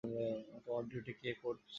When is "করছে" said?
1.43-1.69